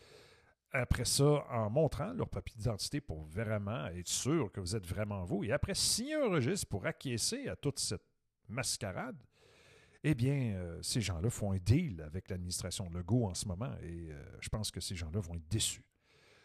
[0.73, 5.25] Après ça, en montrant leur papier d'identité pour vraiment être sûr que vous êtes vraiment
[5.25, 5.45] vous.
[5.45, 8.05] Et après, signer un registre pour acquiescer à toute cette
[8.49, 9.17] mascarade.
[10.09, 14.13] Eh bien, euh, ces gens-là font un deal avec l'administration Legault en ce moment et
[14.13, 15.83] euh, je pense que ces gens-là vont être déçus.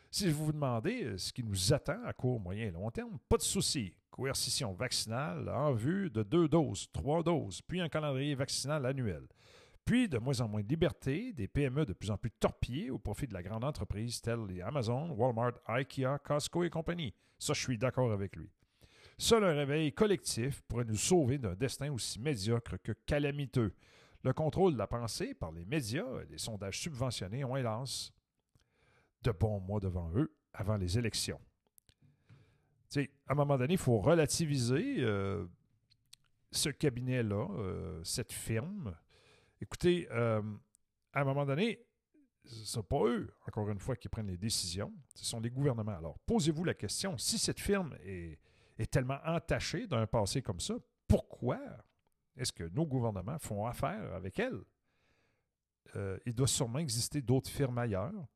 [0.10, 3.20] Si vous vous demandez euh, ce qui nous attend à court, moyen et long terme,
[3.30, 3.94] pas de souci.
[4.10, 9.28] Coercition vaccinale en vue de deux doses, trois doses, puis un calendrier vaccinal annuel.
[9.86, 12.98] Puis de moins en moins de liberté, des PME de plus en plus torpillées au
[12.98, 17.14] profit de la grande entreprise telles les Amazon, Walmart, IKEA, Costco et compagnie.
[17.38, 18.50] Ça, je suis d'accord avec lui.
[19.22, 23.72] Seul un réveil collectif pourrait nous sauver d'un destin aussi médiocre que calamiteux.
[24.24, 28.12] Le contrôle de la pensée par les médias et les sondages subventionnés ont hélas
[29.22, 31.40] de bons mois devant eux avant les élections.
[32.96, 35.46] À un moment donné, il faut relativiser euh,
[36.50, 38.98] ce cabinet-là, euh, cette firme.
[39.62, 40.42] Écoutez, euh,
[41.14, 41.86] à un moment donné,
[42.44, 45.96] ce n'est pas eux, encore une fois, qui prennent les décisions, ce sont les gouvernements.
[45.96, 48.40] Alors, posez-vous la question, si cette firme est,
[48.82, 50.76] est tellement entachée d'un passé comme ça,
[51.08, 51.60] pourquoi
[52.38, 54.62] est-ce que nos gouvernements font affaire avec elle?
[55.96, 58.28] euh, il doit sûrement exister d'autres firmes ailleurs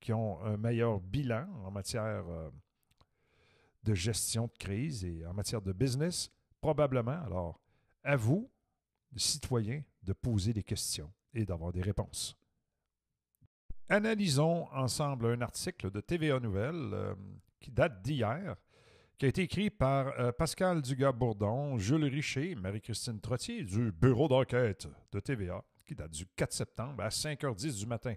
[0.00, 2.50] qui ont un meilleur bilan en matière euh,
[3.82, 6.30] de gestion de crise et en matière de business.
[6.60, 7.22] Probablement.
[7.24, 7.60] Alors,
[8.02, 8.50] à vous,
[9.16, 12.36] citoyens, de poser des questions et d'avoir des réponses.
[13.88, 17.14] Analysons ensemble un article de TVA Nouvelles euh,
[17.60, 18.56] qui date d'hier,
[19.18, 24.86] qui a été écrit par euh, Pascal Dugas-Bourdon, Jules Richer, Marie-Christine Trottier du bureau d'enquête
[25.10, 28.14] de TVA, qui date du 4 septembre à 5h10 du matin.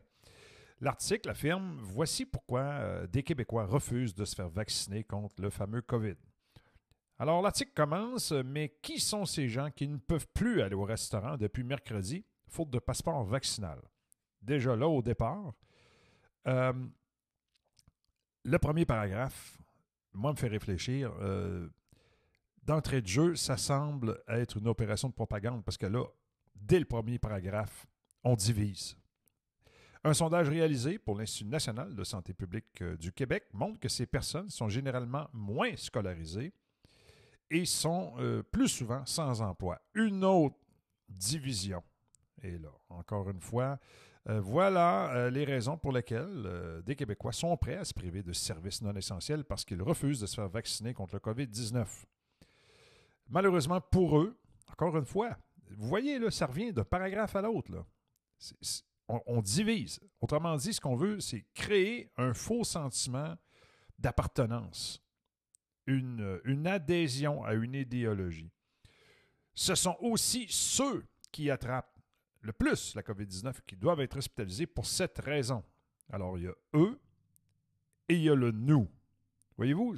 [0.82, 5.82] L'article affirme Voici pourquoi euh, des Québécois refusent de se faire vacciner contre le fameux
[5.82, 6.16] COVID.
[7.18, 11.38] Alors, l'article commence Mais qui sont ces gens qui ne peuvent plus aller au restaurant
[11.38, 13.80] depuis mercredi, faute de passeport vaccinal
[14.42, 15.54] Déjà là, au départ,
[16.48, 16.74] euh,
[18.44, 19.60] le premier paragraphe,
[20.14, 21.14] moi, me fait réfléchir.
[21.22, 21.70] Euh,
[22.64, 26.06] D'entrée de jeu, ça semble être une opération de propagande parce que là,
[26.54, 27.88] dès le premier paragraphe,
[28.24, 28.96] on divise.
[30.04, 34.06] Un sondage réalisé pour l'Institut national de santé publique euh, du Québec montre que ces
[34.06, 36.54] personnes sont généralement moins scolarisées
[37.50, 39.82] et sont euh, plus souvent sans emploi.
[39.96, 40.56] Une autre
[41.08, 41.84] division.
[42.44, 43.80] Et là, encore une fois,
[44.30, 48.22] euh, voilà euh, les raisons pour lesquelles euh, des Québécois sont prêts à se priver
[48.22, 51.88] de services non essentiels parce qu'ils refusent de se faire vacciner contre le COVID-19.
[53.30, 54.38] Malheureusement pour eux,
[54.72, 55.36] encore une fois,
[55.72, 57.72] vous voyez, là, ça revient d'un paragraphe à l'autre.
[59.08, 60.00] on, divise.
[60.22, 63.36] Autrement dit, ce qu'on veut, c'est créer un faux sentiment
[63.98, 65.04] d'appartenance,
[65.86, 68.52] une adhésion à une idéologie.
[69.54, 71.99] Ce sont aussi ceux qui attrapent
[72.42, 75.64] le plus la COVID-19 qui doivent être hospitalisés pour cette raison.
[76.12, 77.00] Alors, il y a eux
[78.08, 78.90] et il y a le nous.
[79.58, 79.96] Voyez-vous,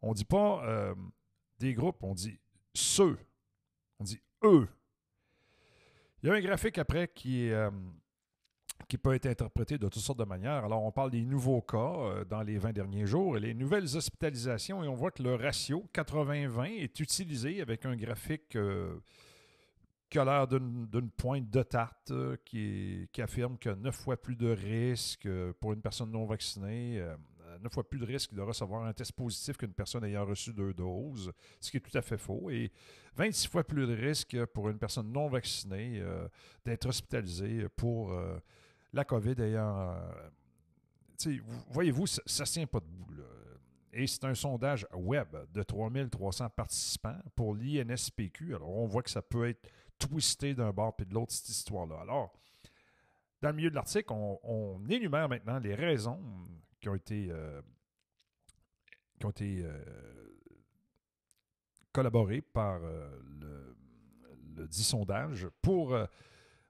[0.00, 0.94] on ne dit pas euh,
[1.58, 2.38] des groupes, on dit
[2.74, 3.18] ceux.
[3.98, 4.68] On dit eux.
[6.22, 7.70] Il y a un graphique après qui euh,
[8.88, 10.64] qui peut être interprété de toutes sortes de manières.
[10.64, 13.96] Alors, on parle des nouveaux cas euh, dans les 20 derniers jours et les nouvelles
[13.96, 18.56] hospitalisations, et on voit que le ratio 80-20 est utilisé avec un graphique
[20.12, 24.50] qui a l'air d'une pointe de tarte euh, qui, affirme que 9 fois plus de
[24.50, 27.16] risque euh, pour une personne non vaccinée, euh,
[27.62, 30.74] 9 fois plus de risque de recevoir un test positif qu'une personne ayant reçu deux
[30.74, 32.70] doses, ce qui est tout à fait faux, et
[33.16, 36.02] 26 fois plus de risque pour une personne non vaccinée
[36.64, 38.14] d'être hospitalisée pour
[38.92, 39.96] la COVID ayant...
[41.70, 43.06] Voyez-vous, ça ne tient pas debout.
[43.94, 48.54] Et c'est un sondage web de 3300 participants pour l'INSPQ.
[48.54, 49.68] Alors, on voit que ça peut être
[50.08, 52.00] twisté d'un bord puis de l'autre, cette histoire-là.
[52.00, 52.32] Alors,
[53.40, 56.20] dans le milieu de l'article, on, énumère maintenant les raisons
[56.80, 57.60] qui ont été, euh,
[59.18, 59.84] qui ont été euh,
[61.92, 63.76] collaborées par euh, le,
[64.56, 65.96] le dit sondage pour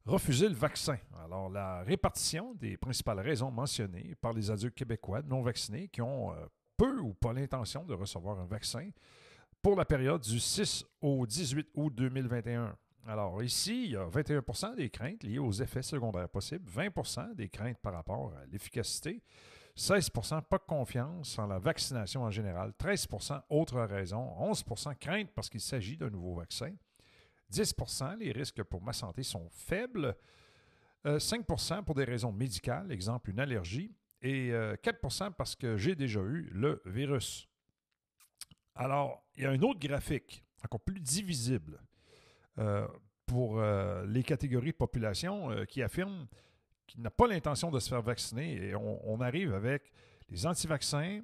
[0.05, 0.99] refuser le vaccin.
[1.25, 6.33] Alors, la répartition des principales raisons mentionnées par les adultes québécois non vaccinés qui ont
[6.77, 8.91] peu ou pas l'intention de recevoir un vaccin
[9.63, 12.77] pour la période du 6 au 18 août 2021.
[13.07, 17.49] Alors ici, il y a 21% des craintes liées aux effets secondaires possibles, 20% des
[17.49, 19.21] craintes par rapport à l'efficacité,
[19.77, 25.51] 16% pas de confiance en la vaccination en général, 13% autres raisons, 11% crainte parce
[25.51, 26.73] qu'il s'agit d'un nouveau vaccin,
[27.53, 30.17] 10% les risques pour ma santé sont faibles,
[31.07, 35.97] euh, 5% pour des raisons médicales, exemple une allergie, et euh, 4% parce que j'ai
[35.97, 37.49] déjà eu le virus.
[38.77, 41.92] Alors, il y a un autre graphique, encore plus divisible, euh,
[43.33, 46.27] pour euh, les catégories de population euh, qui affirment
[46.87, 48.69] qu'il n'a pas l'intention de se faire vacciner.
[48.69, 49.91] Et on, arrive avec
[50.29, 51.23] les anti-vaccins,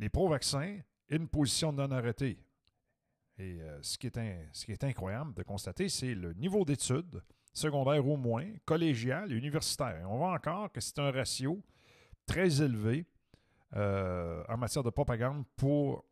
[0.00, 2.40] les pro-vaccins et une position non arrêtée.
[3.38, 7.22] Et euh, ce, qui est ce qui est incroyable de constater, c'est le niveau d'études,
[7.52, 10.00] secondaire au moins, collégial et universitaire.
[10.00, 11.62] Et on voit encore que c'est un ratio
[12.26, 13.06] très élevé
[13.76, 16.04] euh, en matière de propagande pour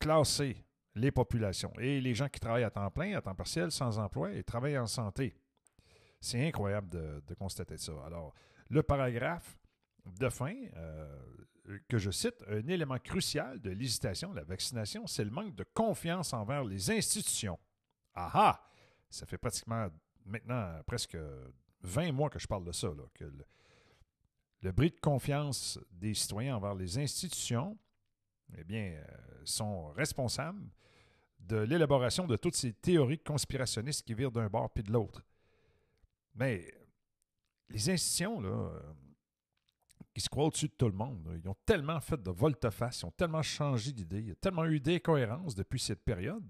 [0.00, 0.63] classer
[0.94, 4.32] les populations et les gens qui travaillent à temps plein, à temps partiel, sans emploi
[4.32, 5.34] et travaillent en santé.
[6.20, 7.92] C'est incroyable de, de constater ça.
[8.06, 8.34] Alors,
[8.70, 9.58] le paragraphe
[10.06, 11.18] de fin, euh,
[11.88, 16.32] que je cite, un élément crucial de l'hésitation, la vaccination, c'est le manque de confiance
[16.32, 17.58] envers les institutions.
[18.14, 18.70] Ah ah!
[19.10, 19.88] Ça fait pratiquement
[20.24, 21.16] maintenant presque
[21.82, 23.44] 20 mois que je parle de ça, là, que le,
[24.62, 27.78] le bris de confiance des citoyens envers les institutions,
[28.56, 29.04] eh bien, euh,
[29.44, 30.68] sont responsables
[31.46, 35.22] de l'élaboration de toutes ces théories conspirationnistes qui virent d'un bord puis de l'autre.
[36.34, 36.72] Mais
[37.68, 38.80] les institutions, là, euh,
[40.12, 43.06] qui se croient au-dessus de tout le monde, ils ont tellement fait de volte-face, ils
[43.06, 46.44] ont tellement changé d'idée, il y tellement eu d'incohérences depuis cette période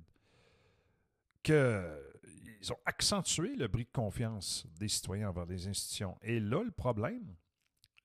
[1.42, 2.14] que
[2.60, 6.16] ils ont accentué le bris de confiance des citoyens envers les institutions.
[6.22, 7.34] Et là, le problème,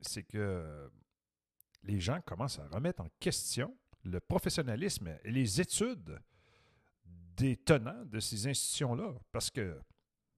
[0.01, 0.91] c'est que
[1.83, 3.73] les gens commencent à remettre en question
[4.03, 6.19] le professionnalisme et les études
[7.39, 9.13] des tenants de ces institutions-là.
[9.31, 9.79] Parce que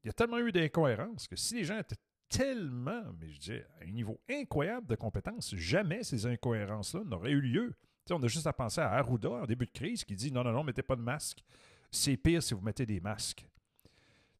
[0.03, 1.95] il y a tellement eu d'incohérences que si les gens étaient
[2.29, 7.41] tellement, mais je dis, à un niveau incroyable de compétences, jamais ces incohérences-là n'auraient eu
[7.41, 7.73] lieu.
[8.09, 10.51] On a juste à penser à Arruda en début de crise qui dit non, non,
[10.51, 11.43] non, mettez pas de masque.
[11.91, 13.45] C'est pire si vous mettez des masques.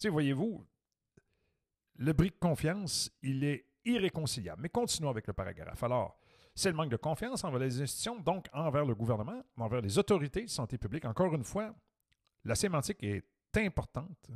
[0.04, 0.66] Voyez-vous,
[1.96, 4.64] le bris de confiance, il est irréconciliable.
[4.64, 5.84] Mais continuons avec le paragraphe.
[5.84, 6.18] Alors,
[6.56, 10.44] c'est le manque de confiance envers les institutions, donc envers le gouvernement, envers les autorités
[10.44, 11.06] de santé publique.
[11.06, 11.74] Encore une fois,
[12.44, 13.24] la sémantique est
[13.56, 14.30] importante.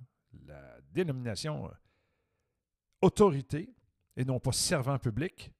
[0.45, 1.71] La dénomination euh,
[3.01, 3.73] autorité
[4.15, 5.51] et non pas servant public,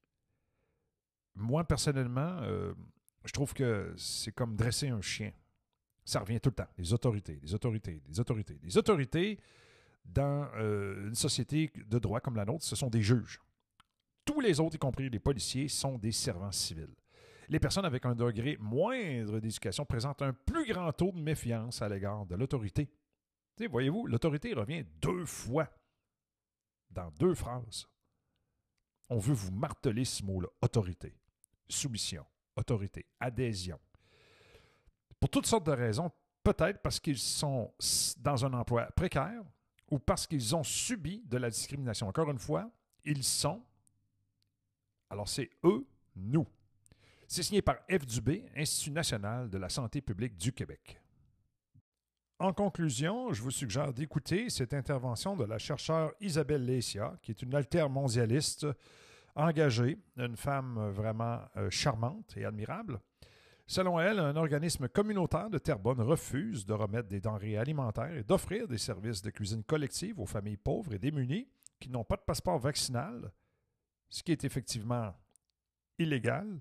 [1.35, 2.73] moi, personnellement, euh,
[3.25, 5.33] je trouve que c'est comme dresser un chien.
[6.05, 6.67] Ça revient tout le temps.
[6.77, 8.59] Les autorités, les autorités, les autorités.
[8.63, 9.39] Les autorités,
[10.05, 13.41] dans euh, une société de droit comme la nôtre, ce sont des juges.
[14.23, 16.95] Tous les autres, y compris les policiers, sont des servants civils.
[17.49, 21.89] Les personnes avec un degré moindre d'éducation présentent un plus grand taux de méfiance à
[21.89, 22.89] l'égard de l'autorité.
[23.69, 25.69] Voyez-vous, l'autorité revient deux fois
[26.89, 27.87] dans deux phrases.
[29.09, 31.15] On veut vous marteler ce mot-là, autorité,
[31.69, 33.79] soumission, autorité, adhésion.
[35.19, 36.11] Pour toutes sortes de raisons,
[36.43, 37.73] peut-être parce qu'ils sont
[38.17, 39.43] dans un emploi précaire
[39.89, 42.07] ou parce qu'ils ont subi de la discrimination.
[42.07, 42.69] Encore une fois,
[43.03, 43.63] ils sont.
[45.09, 46.47] Alors c'est eux, nous.
[47.27, 48.05] C'est signé par F.
[48.05, 51.01] Dubé, Institut national de la santé publique du Québec.
[52.37, 57.41] En conclusion, je vous suggère d'écouter cette intervention de la chercheure Isabelle Lesia, qui est
[57.41, 57.57] une
[57.89, 58.67] mondialiste
[59.35, 62.99] engagée, une femme vraiment euh, charmante et admirable.
[63.67, 68.67] Selon elle, un organisme communautaire de Terrebonne refuse de remettre des denrées alimentaires et d'offrir
[68.67, 71.47] des services de cuisine collective aux familles pauvres et démunies
[71.79, 73.31] qui n'ont pas de passeport vaccinal,
[74.09, 75.13] ce qui est effectivement
[75.97, 76.59] illégal,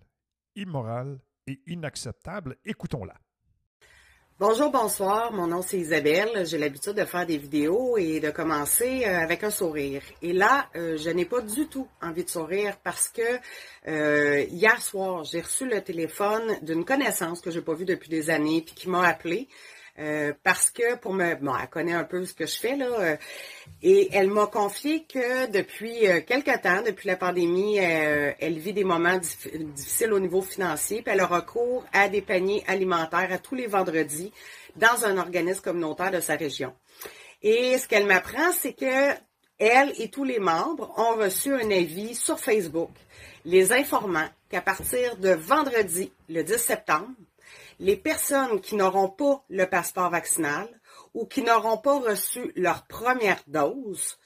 [0.56, 2.56] immoral et inacceptable.
[2.64, 3.14] Écoutons-la.
[4.40, 5.32] Bonjour, bonsoir.
[5.32, 6.44] Mon nom c'est Isabelle.
[6.44, 10.02] J'ai l'habitude de faire des vidéos et de commencer euh, avec un sourire.
[10.22, 13.22] Et là, euh, je n'ai pas du tout envie de sourire parce que
[13.86, 18.28] euh, hier soir, j'ai reçu le téléphone d'une connaissance que j'ai pas vue depuis des
[18.28, 19.46] années puis qui m'a appelé
[19.98, 22.87] euh, parce que pour me, bon, elle connaît un peu ce que je fais là,
[22.87, 23.16] euh,
[23.83, 28.85] et elle m'a confié que depuis euh, quelque temps, depuis la pandémie, elle vit des
[28.85, 33.54] moments difficiles au niveau financier, puis elle a recours à des paniers alimentaires à tous
[33.54, 34.33] les vendredis
[34.76, 36.74] dans un organisme communautaire de sa région.
[37.42, 39.14] Et ce qu'elle m'apprend, c'est que
[39.59, 42.90] elle et tous les membres ont reçu un avis sur Facebook
[43.44, 47.11] les informant qu'à partir de vendredi, le 10 septembre,
[47.78, 50.68] les personnes qui n'auront pas le passeport vaccinal
[51.14, 54.18] ou qui n'auront pas reçu leur première dose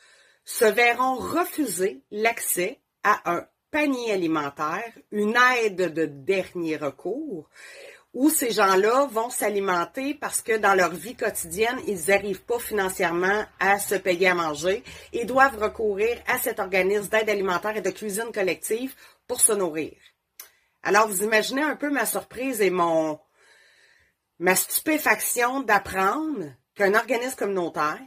[0.44, 7.48] se verront refuser l'accès à un panier alimentaire, une aide de dernier recours,
[8.14, 13.44] où ces gens-là vont s'alimenter parce que dans leur vie quotidienne, ils n'arrivent pas financièrement
[13.60, 14.82] à se payer à manger
[15.12, 18.94] et doivent recourir à cet organisme d'aide alimentaire et de cuisine collective
[19.26, 19.92] pour se nourrir.
[20.82, 23.20] Alors, vous imaginez un peu ma surprise et mon,
[24.38, 28.00] ma stupéfaction d'apprendre qu'un organisme communautaire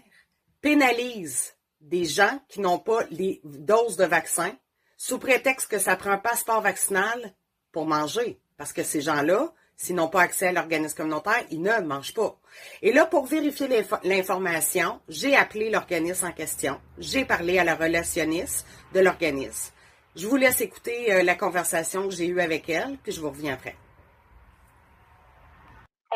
[0.61, 4.55] pénalise des gens qui n'ont pas les doses de vaccin
[4.97, 7.33] sous prétexte que ça prend un passeport vaccinal
[7.71, 8.39] pour manger.
[8.57, 12.39] Parce que ces gens-là, s'ils n'ont pas accès à l'organisme communautaire, ils ne mangent pas.
[12.83, 13.67] Et là, pour vérifier
[14.03, 16.79] l'information, j'ai appelé l'organisme en question.
[16.99, 19.73] J'ai parlé à la relationniste de l'organisme.
[20.15, 23.29] Je vous laisse écouter euh, la conversation que j'ai eue avec elle, puis je vous
[23.29, 23.75] reviens après.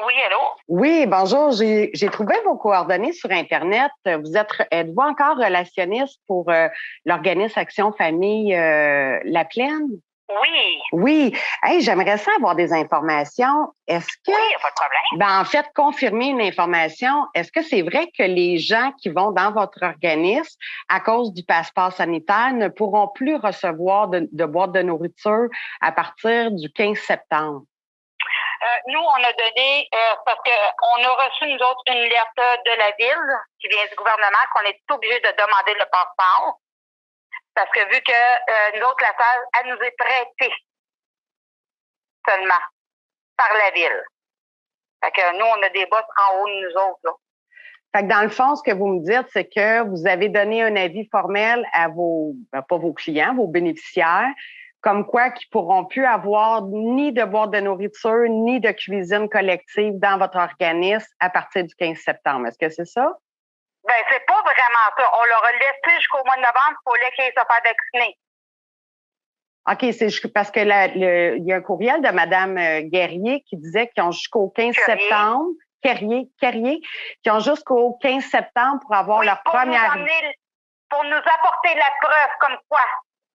[0.03, 0.41] Oui, allô?
[0.67, 1.51] Oui, bonjour.
[1.51, 3.91] J'ai trouvé vos coordonnées sur Internet.
[4.05, 6.67] Vous êtes, êtes-vous encore relationniste pour euh,
[7.05, 9.88] l'organisme Action Famille euh, La Plaine?
[10.27, 10.79] Oui.
[10.91, 11.38] Oui.
[11.63, 13.71] Hey, j'aimerais ça avoir des informations.
[13.88, 14.31] Est-ce que.
[14.31, 15.19] Oui, pas de problème.
[15.19, 17.27] Ben, en fait, confirmer une information.
[17.34, 20.58] Est-ce que c'est vrai que les gens qui vont dans votre organisme,
[20.89, 25.48] à cause du passeport sanitaire, ne pourront plus recevoir de, de boîtes de nourriture
[25.79, 27.62] à partir du 15 septembre?
[28.63, 32.77] Euh, nous, on a donné, euh, parce qu'on a reçu, nous autres, une lettre de
[32.77, 36.60] la ville qui vient du gouvernement qu'on est obligé de demander le passeport.
[37.53, 40.53] Parce que vu que euh, nous autres, la salle, elle nous est prêtée
[42.27, 42.63] seulement
[43.37, 44.03] par la ville.
[45.03, 46.99] Fait que nous, on a des bosses en haut de nous autres.
[47.03, 47.12] Là.
[47.95, 50.63] Fait que dans le fond, ce que vous me dites, c'est que vous avez donné
[50.63, 54.33] un avis formel à vos, ben, pas vos clients, vos bénéficiaires,
[54.86, 59.94] comme quoi qu'ils pourront plus avoir ni de boîte de nourriture, ni de cuisine collective
[59.96, 62.46] dans votre organisme à partir du 15 septembre.
[62.48, 63.08] Est-ce que c'est ça?
[63.88, 65.12] Ben, c'est pas vraiment ça.
[65.19, 68.17] On leur a laissé jusqu'au mois de novembre pour les qu'ils se faire vacciner.
[69.67, 73.88] OK, c'est parce que il y a un courriel de Mme euh, Guerrier qui disait
[73.88, 75.02] qu'ils ont jusqu'au 15 Carrier.
[75.02, 75.50] septembre,
[75.81, 76.81] Carrier, Carrier,
[77.23, 79.98] qui ont jusqu'au 15 septembre pour avoir Oui, leur pour première.
[79.98, 80.06] Nous
[80.92, 82.81] pour nous apporter la preuve comme quoi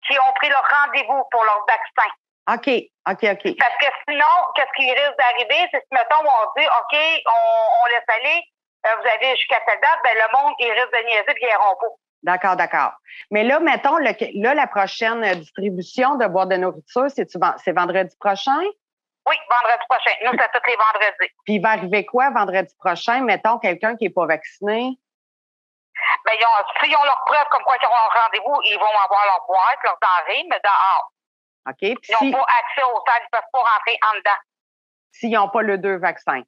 [0.08, 2.10] qu'ils ont pris leur rendez-vous pour leur vaccin.
[2.48, 2.70] OK,
[3.10, 3.58] OK, OK.
[3.58, 7.86] Parce que sinon, qu'est-ce qui risque d'arriver, c'est que, mettons, on dit, OK, on, on
[7.88, 8.44] laisse aller,
[8.86, 11.58] euh, vous avez jusqu'à telle date, ben, le monde, il risque de niaiser puis ils
[11.58, 11.88] pas.
[12.22, 12.92] D'accord, d'accord.
[13.32, 18.62] Mais là, mettons, le, là, la prochaine distribution de boîtes de nourriture, c'est vendredi prochain?
[19.28, 20.12] Oui, vendredi prochain.
[20.24, 21.34] Nous, c'est tous les vendredis.
[21.46, 23.22] Puis il va arriver quoi vendredi prochain?
[23.22, 24.98] Mettons quelqu'un qui n'est pas vacciné?
[26.26, 29.00] Ben, ils ont, s'ils ont leur preuve comme quoi ils auront un rendez-vous, ils vont
[29.04, 31.12] avoir leur boîte, leur denrée, mais dehors.
[31.70, 31.78] OK?
[31.82, 34.40] Ils n'ont si- pas accès aux salles, ils peuvent pas rentrer en dedans.
[35.12, 36.42] s'ils n'ont pas le deux vaccins.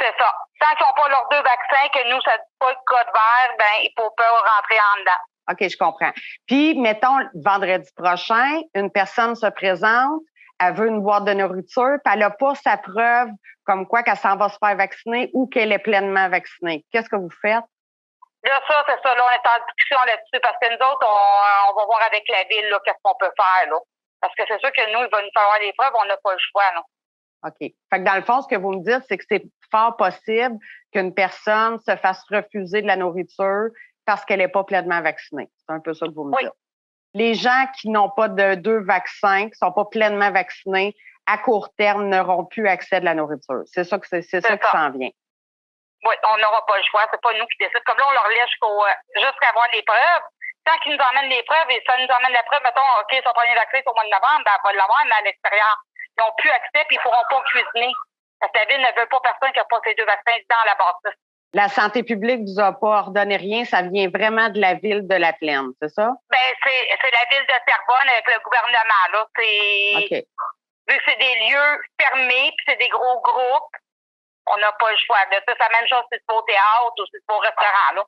[0.00, 0.34] C'est ça.
[0.60, 3.56] Tant qu'ils n'ont pas leurs deux vaccins, que nous, ça ne pas le code vert,
[3.58, 5.22] ben, il faut pas rentrer en dedans.
[5.50, 6.12] OK, je comprends.
[6.46, 10.20] Puis, mettons, vendredi prochain, une personne se présente,
[10.60, 13.28] elle veut une boîte de nourriture, puis elle n'a pas sa preuve
[13.64, 16.84] comme quoi qu'elle s'en va se faire vacciner ou qu'elle est pleinement vaccinée.
[16.92, 17.64] Qu'est-ce que vous faites?
[18.44, 19.14] Là, ça, c'est ça.
[19.14, 22.24] Là, on est en discussion là-dessus parce que nous autres, on, on va voir avec
[22.28, 23.78] la ville, là, qu'est-ce qu'on peut faire, là.
[24.20, 26.32] Parce que c'est sûr que nous, il va nous falloir des preuves, on n'a pas
[26.32, 26.82] le choix, là.
[27.44, 27.56] OK.
[27.60, 30.56] Fait que dans le fond, ce que vous me dites, c'est que c'est fort possible
[30.92, 33.68] qu'une personne se fasse refuser de la nourriture
[34.04, 35.48] parce qu'elle n'est pas pleinement vaccinée.
[35.56, 36.42] C'est un peu ça que vous me Oui.
[36.44, 36.52] dites.
[37.14, 40.94] Les gens qui n'ont pas de deux vaccins, qui sont pas pleinement vaccinés,
[41.26, 43.62] à court terme, n'auront plus accès de la nourriture.
[43.66, 44.70] C'est ça que c'est, ça C'est qui ça.
[44.72, 45.10] s'en vient.
[46.02, 47.06] Oui, on n'aura pas le choix.
[47.10, 47.80] C'est pas nous qui décident.
[47.86, 50.26] Comme là, on leur laisse jusqu'au, euh, jusqu'à avoir des preuves.
[50.64, 53.32] Tant qu'ils nous emmènent les preuves, et ça nous emmène la preuve, mettons, OK, son
[53.32, 55.74] premier vaccin, c'est au mois de novembre, ben, on va l'avoir, mais à l'extérieur.
[56.16, 57.92] Ils n'ont plus accès, puis ils ne pourront pas cuisiner.
[58.38, 60.64] Parce que la ville ne veut pas personne qui n'a pas ces deux vaccins dans
[60.66, 61.18] la bâtisse.
[61.54, 65.14] La santé publique vous a pas ordonné rien, ça vient vraiment de la ville de
[65.14, 66.10] la Plaine, c'est ça?
[66.30, 69.26] Ben, c'est, c'est la ville de Terrebonne avec le gouvernement, là.
[69.36, 70.24] C'est, OK.
[70.88, 73.76] vu que c'est des lieux fermés, puis c'est des gros groupes,
[74.46, 75.18] on n'a pas le choix.
[75.30, 78.04] c'est la même chose si c'est au théâtre ou si c'est au restaurant, là.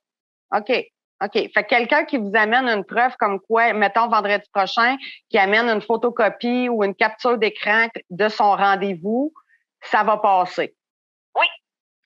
[0.59, 0.85] OK.
[1.23, 1.33] OK.
[1.33, 4.97] Fait que quelqu'un qui vous amène une preuve comme quoi, mettons vendredi prochain,
[5.31, 9.33] qui amène une photocopie ou une capture d'écran de son rendez-vous,
[9.81, 10.75] ça va passer.
[11.37, 11.47] Oui.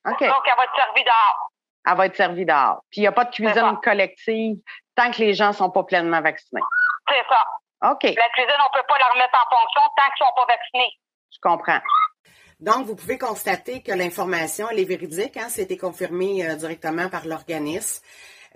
[0.06, 0.20] OK.
[0.20, 1.50] Donc, elle va être servie dehors.
[1.86, 2.82] Elle va être servie dehors.
[2.90, 4.58] Puis il n'y a pas de cuisine collective
[4.94, 6.60] tant que les gens sont pas pleinement vaccinés.
[7.08, 7.90] C'est ça.
[7.90, 8.02] OK.
[8.02, 10.92] La cuisine, on peut pas la remettre en fonction tant qu'ils sont pas vaccinés.
[11.32, 11.80] Je comprends.
[12.60, 15.36] Donc, vous pouvez constater que l'information, elle est véridique.
[15.36, 15.48] Hein?
[15.48, 18.02] C'était confirmé euh, directement par l'organisme.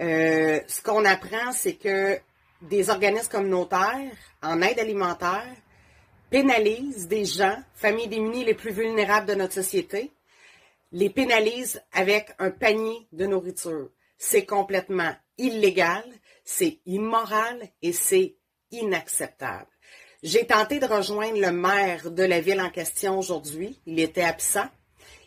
[0.00, 2.18] Euh, ce qu'on apprend, c'est que
[2.62, 5.54] des organismes communautaires en aide alimentaire
[6.30, 10.10] pénalisent des gens, familles démunies les plus vulnérables de notre société,
[10.90, 13.90] les pénalisent avec un panier de nourriture.
[14.18, 16.04] C'est complètement illégal,
[16.44, 18.36] c'est immoral et c'est
[18.70, 19.71] inacceptable.
[20.22, 23.80] J'ai tenté de rejoindre le maire de la ville en question aujourd'hui.
[23.86, 24.66] Il était absent.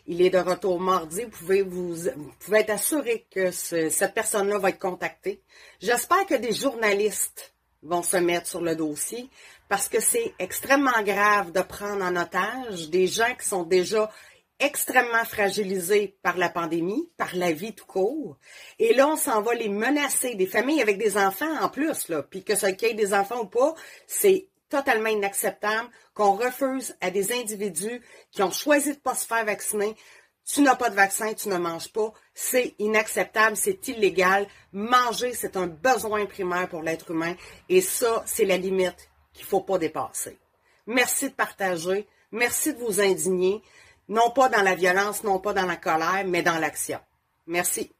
[0.06, 1.24] Il est de retour mardi.
[1.24, 5.42] Vous pouvez, vous, vous pouvez être assuré que ce- cette personne-là va être contactée.
[5.80, 9.28] J'espère que des journalistes vont se mettre sur le dossier
[9.68, 14.10] parce que c'est extrêmement grave de prendre en otage des gens qui sont déjà
[14.58, 18.38] extrêmement fragilisés par la pandémie, par la vie tout court.
[18.78, 22.22] Et là, on s'en va les menacer, des familles avec des enfants en plus, là,
[22.22, 23.74] puis que ça qu'il y ait des enfants ou pas,
[24.06, 29.44] c'est totalement inacceptable qu'on refuse à des individus qui ont choisi de pas se faire
[29.44, 29.96] vacciner.
[30.44, 32.12] Tu n'as pas de vaccin, tu ne manges pas.
[32.32, 34.46] C'est inacceptable, c'est illégal.
[34.72, 37.34] Manger, c'est un besoin primaire pour l'être humain.
[37.68, 40.38] Et ça, c'est la limite qu'il faut pas dépasser.
[40.86, 42.06] Merci de partager.
[42.30, 43.62] Merci de vous indigner.
[44.08, 47.00] Non pas dans la violence, non pas dans la colère, mais dans l'action.
[47.46, 47.92] Merci.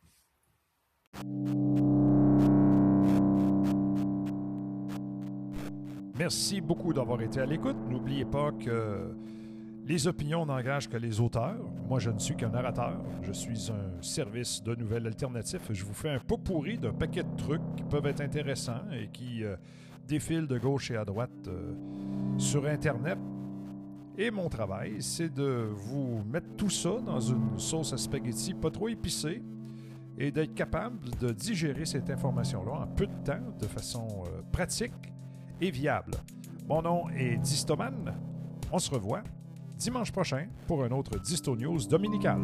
[6.19, 7.77] Merci beaucoup d'avoir été à l'écoute.
[7.91, 9.15] N'oubliez pas que
[9.85, 11.63] les opinions n'engagent que les auteurs.
[11.89, 12.99] Moi, je ne suis qu'un narrateur.
[13.23, 15.61] Je suis un service de nouvelles alternatives.
[15.71, 19.09] Je vous fais un pot pourri d'un paquet de trucs qui peuvent être intéressants et
[19.09, 19.57] qui euh,
[20.09, 21.75] défilent de gauche et à droite euh,
[22.39, 23.19] sur Internet.
[24.17, 28.71] Et mon travail, c'est de vous mettre tout ça dans une sauce à spaghetti pas
[28.71, 29.43] trop épicée
[30.17, 35.13] et d'être capable de digérer cette information-là en peu de temps, de façon euh, pratique
[35.61, 36.13] et viable.
[36.69, 38.15] Mon nom est Distoman.
[38.73, 39.23] On se revoit
[39.77, 42.41] dimanche prochain pour un autre Disto News dominical.